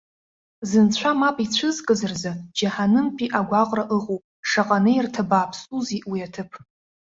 Зынцәа 0.69 1.11
мап 1.19 1.37
ицәызкыз 1.45 2.01
рзы, 2.11 2.31
џьаҳанымтәи 2.57 3.33
агәаҟра 3.39 3.83
ыҟоуп. 3.97 4.23
Шаҟа 4.49 4.77
неирҭа 4.83 5.23
бааԥсузеи 5.29 6.01
уи 6.09 6.19
аҭыԥ! 6.27 6.51